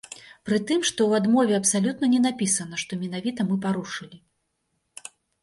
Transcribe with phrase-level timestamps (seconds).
[0.49, 4.17] Пры тым, што ў адмове абсалютна не напісана, што менавіта мы парушылі.